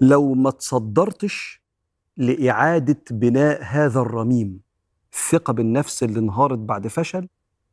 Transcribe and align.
لو 0.00 0.34
ما 0.34 0.50
تصدرتش 0.50 1.62
لإعادة 2.16 3.00
بناء 3.10 3.62
هذا 3.62 4.00
الرميم 4.00 4.60
الثقة 5.12 5.52
بالنفس 5.52 6.02
اللي 6.02 6.18
انهارت 6.18 6.58
بعد 6.58 6.86
فشل 6.86 7.28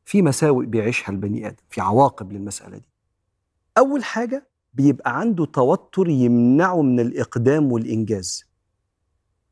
في 0.06 0.22
مساوئ 0.22 0.66
بيعيشها 0.66 1.12
البني 1.12 1.48
آدم 1.48 1.56
في 1.70 1.82
عواقب 1.82 2.32
للمسألة 2.32 2.78
دي. 2.78 2.90
أول 3.78 4.04
حاجة 4.04 4.48
بيبقى 4.74 5.20
عنده 5.20 5.46
توتر 5.46 6.08
يمنعه 6.10 6.82
من 6.82 7.00
الإقدام 7.00 7.72
والإنجاز. 7.72 8.46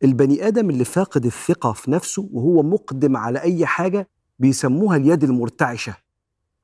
البني 0.04 0.47
آدم 0.47 0.69
اللي 0.69 0.86
فاقد 0.86 1.25
الثقة 1.25 1.71
في 1.73 1.92
نفسه 1.92 2.29
وهو 2.32 2.64
مقدم 2.64 3.18
على 3.18 3.42
أي 3.42 3.65
حاجة 3.65 4.10
بيسموها 4.39 4.97
اليد 4.97 5.23
المرتعشة. 5.23 5.96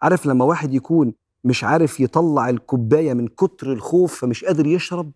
عارف 0.01 0.25
لما 0.25 0.45
واحد 0.45 0.73
يكون 0.73 1.13
مش 1.43 1.63
عارف 1.63 1.99
يطلع 1.99 2.49
الكوباية 2.49 3.13
من 3.13 3.27
كتر 3.27 3.73
الخوف 3.73 4.21
فمش 4.21 4.45
قادر 4.45 4.67
يشرب؟ 4.67 5.11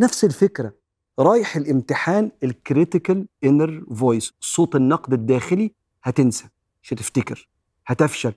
نفس 0.00 0.24
الفكرة. 0.24 0.72
رايح 1.18 1.56
الامتحان 1.56 2.30
ال 2.44 2.53
critical 2.53 3.26
inner 3.44 3.84
voice 3.94 4.32
صوت 4.40 4.76
النقد 4.76 5.12
الداخلي 5.12 5.74
هتنسى 6.02 6.44
مش 6.82 6.92
هتفتكر 6.92 7.48
هتفشل. 7.86 8.32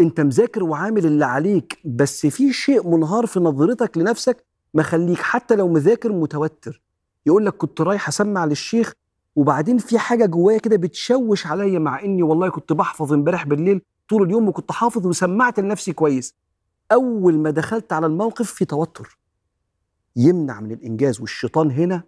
انت 0.00 0.20
مذاكر 0.20 0.64
وعامل 0.64 1.06
اللي 1.06 1.24
عليك 1.24 1.78
بس 1.84 2.26
في 2.26 2.52
شيء 2.52 2.88
منهار 2.88 3.26
في 3.26 3.40
نظرتك 3.40 3.98
لنفسك 3.98 4.44
مخليك 4.74 5.18
حتى 5.18 5.56
لو 5.56 5.68
مذاكر 5.68 6.12
متوتر. 6.12 6.82
يقول 7.26 7.46
لك 7.46 7.56
كنت 7.56 7.80
رايح 7.80 8.08
أسمع 8.08 8.44
للشيخ 8.44 8.92
وبعدين 9.36 9.78
في 9.78 9.98
حاجة 9.98 10.26
جوايا 10.26 10.58
كده 10.58 10.76
بتشوش 10.76 11.46
عليا 11.46 11.78
مع 11.78 12.02
إني 12.02 12.22
والله 12.22 12.48
كنت 12.48 12.72
بحفظ 12.72 13.12
امبارح 13.12 13.46
بالليل 13.46 13.82
طول 14.08 14.22
اليوم 14.22 14.48
وكنت 14.48 14.72
حافظ 14.72 15.06
وسمعت 15.06 15.60
لنفسي 15.60 15.92
كويس. 15.92 16.34
أول 16.92 17.38
ما 17.38 17.50
دخلت 17.50 17.92
على 17.92 18.06
الموقف 18.06 18.52
في 18.52 18.64
توتر. 18.64 19.19
يمنع 20.20 20.60
من 20.60 20.72
الإنجاز 20.72 21.20
والشيطان 21.20 21.70
هنا 21.70 22.02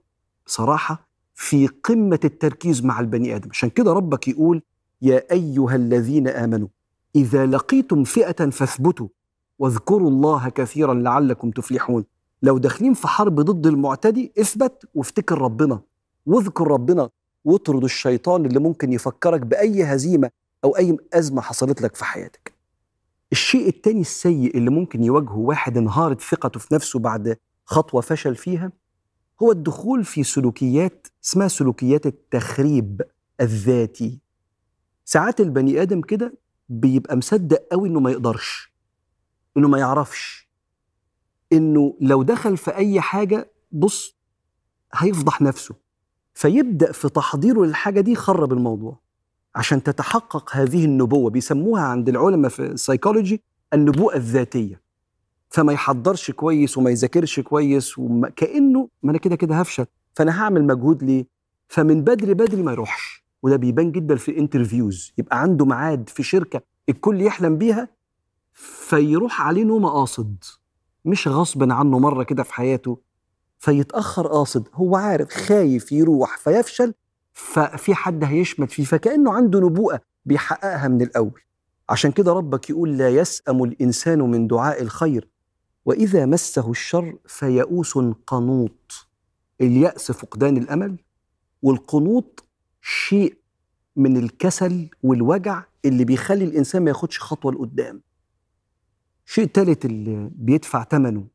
بصراحه 0.47 1.09
في 1.35 1.67
قمة 1.67 2.21
التركيز 2.25 2.85
مع 2.85 3.01
البني 3.01 3.37
آدم. 3.37 3.51
عشان 3.51 3.71
كده 3.71 3.93
ربك 3.93 4.29
يقول 4.29 4.63
يا 5.03 5.33
أيها 5.33 5.77
الذين 5.77 6.29
آمنوا 6.29 6.69
إذا 7.17 7.47
لقيتم 7.47 8.05
فئة 8.05 8.51
فاثبتوا 8.51 9.09
واذكروا 9.59 10.11
الله 10.11 10.49
كثيرا 10.49 10.95
لعلكم 10.95 11.51
تفلحون. 11.51 12.05
لو 12.43 12.59
داخلين 12.59 12.95
في 12.95 13.09
حرب 13.09 13.41
ضد 13.41 13.67
المعتدي 13.67 14.33
اثبت 14.39 14.85
وافتكر 14.95 15.39
ربنا 15.39 15.81
واذكر 16.27 16.69
ربنا 16.69 17.11
واطرد 17.45 17.85
الشيطان 17.85 18.47
اللي 18.47 18.59
ممكن 18.59 18.93
يفكرك 18.93 19.41
بأي 19.41 19.85
هزيمة 19.85 20.31
أو 20.65 20.77
أي 20.77 20.97
أزمة 21.15 21.41
حصلت 21.43 21.83
لك 21.83 21.97
في 21.97 22.05
حياتك. 22.05 22.53
الشيء 23.33 23.69
التاني 23.69 24.01
السيء 24.01 24.57
اللي 24.57 24.71
ممكن 24.71 25.05
يواجهه 25.05 25.39
واحد 25.39 25.77
انهارت 25.77 26.21
ثقته 26.21 26.61
في 26.61 26.75
نفسه 26.75 26.99
بعد 26.99 27.37
خطوة 27.73 28.01
فشل 28.01 28.35
فيها 28.37 28.73
هو 29.43 29.53
الدخول 29.53 30.05
في 30.05 30.23
سلوكيات 30.25 31.07
اسمها 31.25 31.49
سلوكيات 31.49 32.07
التخريب 32.07 33.03
الذاتي. 33.41 34.21
ساعات 35.05 35.41
البني 35.41 35.83
آدم 35.83 36.01
كده 36.01 36.35
بيبقى 36.69 37.17
مصدق 37.17 37.63
قوي 37.73 37.89
إنه 37.89 38.01
ما 38.01 38.11
يقدرش 38.11 38.73
إنه 39.57 39.69
ما 39.69 39.79
يعرفش 39.79 40.49
إنه 41.53 41.97
لو 42.01 42.23
دخل 42.23 42.57
في 42.57 42.75
أي 42.77 43.01
حاجة 43.01 43.51
بص 43.73 44.17
هيفضح 44.95 45.43
نفسه 45.43 45.75
فيبدأ 46.35 46.93
في 46.93 47.09
تحضيره 47.09 47.65
للحاجة 47.65 48.01
دي 48.01 48.13
يخرب 48.13 48.53
الموضوع. 48.53 48.99
عشان 49.55 49.83
تتحقق 49.83 50.57
هذه 50.57 50.85
النبوة 50.85 51.31
بيسموها 51.31 51.83
عند 51.83 52.09
العلماء 52.09 52.51
في 52.51 52.63
السيكولوجي 52.67 53.43
النبوءة 53.75 54.17
الذاتية. 54.17 54.81
فما 55.53 55.73
يحضرش 55.73 56.31
كويس 56.31 56.79
وما 56.79 56.91
يذاكرش 56.91 57.41
كويس 57.41 57.99
وما 57.99 58.29
كأنه 58.29 58.89
ما 59.03 59.11
أنا 59.11 59.19
كده 59.19 59.37
كده 59.37 59.55
هفشل. 59.55 59.87
فأنا 60.15 60.43
هعمل 60.43 60.65
مجهود 60.67 61.03
ليه؟ 61.05 61.27
فمن 61.69 62.05
بدري 62.05 62.35
بدري 62.35 62.63
ما 62.63 62.73
يروحش 62.73 63.25
وده 63.43 63.57
بيبان 63.57 63.93
جدا 63.93 64.17
في 64.17 64.31
ال 64.31 64.38
interviews 64.38 65.13
يبقى 65.19 65.41
عنده 65.43 65.65
ميعاد 65.65 66.09
في 66.09 66.23
شركة 66.23 66.61
الكل 66.89 67.21
يحلم 67.23 67.59
بيها 67.59 67.89
فيروح 68.53 69.43
عليه 69.43 69.65
نوم 69.65 69.87
قاصد. 69.87 70.45
مش 71.05 71.29
غصب 71.29 71.73
عنه 71.73 71.99
مرة 71.99 72.23
كده 72.23 72.43
في 72.43 72.55
حياته. 72.55 72.99
فيتأخر 73.59 74.27
قاصد. 74.27 74.69
هو 74.75 74.97
عارف 74.97 75.29
خايف 75.29 75.93
يروح 75.93 76.39
فيفشل. 76.39 76.95
ففي 77.33 77.95
حد 77.95 78.25
هيشمت 78.25 78.71
فيه 78.71 78.85
فكأنه 78.85 79.33
عنده 79.33 79.61
نبوءة 79.61 80.01
بيحققها 80.25 80.89
من 80.89 81.03
الأول. 81.03 81.41
عشان 81.91 82.13
كده 82.13 82.33
ربك 82.33 82.71
يقول 82.71 82.99
لا 82.99 83.09
يسأم 83.09 83.65
الإنسان 83.65 84.19
من 84.19 84.47
دعاء 84.47 84.83
الخير. 84.83 85.29
وإذا 85.85 86.27
مسه 86.27 86.71
الشر 86.71 87.17
فيئوس 87.27 87.99
قنوط. 88.27 89.09
اليأس 89.61 90.13
فقدان 90.13 90.57
الأمل 90.57 90.99
والقنوط 91.63 92.45
شيء 92.83 93.39
من 93.97 94.17
الكسل 94.17 94.91
والوجع 95.03 95.65
اللي 95.85 96.05
بيخلي 96.05 96.45
الإنسان 96.45 96.83
ما 96.85 96.91
ياخدش 96.91 97.19
خطوة 97.21 97.53
لقدام. 97.53 98.03
شيء 99.27 99.47
ثالث 99.47 99.85
اللي 99.87 100.31
بيدفع 100.35 100.85
ثمنه 100.85 101.27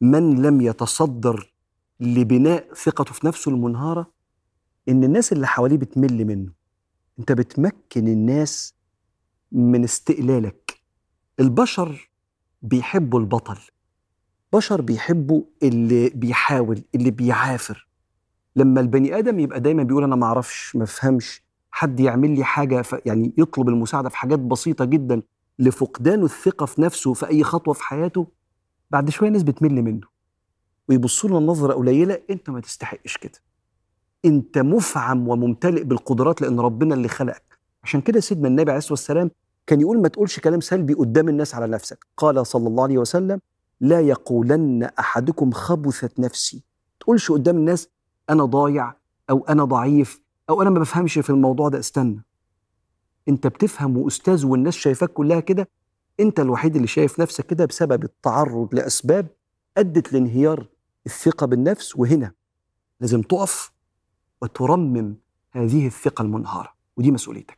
من 0.00 0.42
لم 0.42 0.60
يتصدر 0.60 1.52
لبناء 2.00 2.74
ثقته 2.74 3.12
في 3.12 3.26
نفسه 3.26 3.50
المنهارة 3.50 4.12
إن 4.88 5.04
الناس 5.04 5.32
اللي 5.32 5.46
حواليه 5.46 5.76
بتمل 5.76 6.24
منه. 6.24 6.52
أنت 7.18 7.32
بتمكن 7.32 8.08
الناس 8.08 8.74
من 9.52 9.84
استقلالك. 9.84 10.80
البشر 11.40 12.07
بيحبوا 12.62 13.20
البطل. 13.20 13.58
بشر 14.52 14.80
بيحبوا 14.80 15.42
اللي 15.62 16.08
بيحاول 16.10 16.82
اللي 16.94 17.10
بيعافر. 17.10 17.88
لما 18.56 18.80
البني 18.80 19.18
آدم 19.18 19.40
يبقى 19.40 19.60
دايما 19.60 19.82
بيقول 19.82 20.04
أنا 20.04 20.16
ما 20.16 20.26
أعرفش 20.26 20.76
ما 20.76 20.84
أفهمش 20.84 21.42
حد 21.70 22.00
يعمل 22.00 22.30
لي 22.36 22.44
حاجة 22.44 22.82
ف 22.82 22.94
يعني 23.06 23.32
يطلب 23.38 23.68
المساعدة 23.68 24.08
في 24.08 24.16
حاجات 24.16 24.38
بسيطة 24.38 24.84
جدا 24.84 25.22
لفقدانه 25.58 26.24
الثقة 26.24 26.66
في 26.66 26.80
نفسه 26.82 27.12
في 27.14 27.28
أي 27.28 27.44
خطوة 27.44 27.74
في 27.74 27.82
حياته 27.82 28.26
بعد 28.90 29.10
شوية 29.10 29.28
الناس 29.28 29.42
بتمل 29.42 29.82
منه 29.82 30.06
ويبصوا 30.88 31.30
له 31.30 31.38
نظرة 31.38 31.72
قليلة 31.72 32.22
أنت 32.30 32.50
ما 32.50 32.60
تستحقش 32.60 33.16
كده. 33.16 33.38
أنت 34.24 34.58
مفعم 34.58 35.28
وممتلئ 35.28 35.84
بالقدرات 35.84 36.42
لأن 36.42 36.60
ربنا 36.60 36.94
اللي 36.94 37.08
خلقك. 37.08 37.58
عشان 37.84 38.00
كده 38.00 38.20
سيدنا 38.20 38.48
النبي 38.48 38.70
عليه 38.70 38.78
الصلاة 38.78 38.92
والسلام 38.92 39.30
كان 39.68 39.80
يقول 39.80 40.00
ما 40.02 40.08
تقولش 40.08 40.40
كلام 40.40 40.60
سلبي 40.60 40.94
قدام 40.94 41.28
الناس 41.28 41.54
على 41.54 41.66
نفسك. 41.66 42.06
قال 42.16 42.46
صلى 42.46 42.68
الله 42.68 42.82
عليه 42.82 42.98
وسلم 42.98 43.40
لا 43.80 44.00
يقولن 44.00 44.82
أحدكم 44.82 45.50
خبثت 45.50 46.20
نفسي. 46.20 46.64
تقولش 47.00 47.32
قدام 47.32 47.56
الناس 47.56 47.88
أنا 48.30 48.44
ضايع 48.44 48.94
أو 49.30 49.44
أنا 49.48 49.64
ضعيف 49.64 50.20
أو 50.50 50.62
أنا 50.62 50.70
ما 50.70 50.80
بفهمش 50.80 51.18
في 51.18 51.30
الموضوع 51.30 51.68
ده. 51.68 51.78
استنى. 51.78 52.24
أنت 53.28 53.46
بتفهم 53.46 53.96
وأستاذ 53.96 54.46
والناس 54.46 54.74
شايفاك 54.74 55.10
كلها 55.10 55.40
كده 55.40 55.68
أنت 56.20 56.40
الوحيد 56.40 56.76
اللي 56.76 56.88
شايف 56.88 57.20
نفسك 57.20 57.46
كده 57.46 57.64
بسبب 57.64 58.04
التعرض 58.04 58.74
لأسباب 58.74 59.26
أدت 59.76 60.12
لانهيار 60.12 60.66
الثقة 61.06 61.46
بالنفس. 61.46 61.96
وهنا 61.96 62.32
لازم 63.00 63.22
تقف 63.22 63.72
وترمم 64.42 65.14
هذه 65.50 65.86
الثقة 65.86 66.22
المنهارة. 66.22 66.72
ودي 66.96 67.10
مسؤوليتك. 67.10 67.57